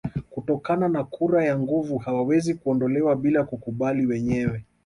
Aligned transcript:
Kutokana 0.29 0.87
na 0.89 1.03
kura 1.03 1.45
ya 1.45 1.59
nguvu 1.59 1.97
hawawezi 1.97 2.53
kuondolewa 2.53 3.15
bila 3.15 3.43
kukubali 3.43 4.05
wenyewe 4.05 4.65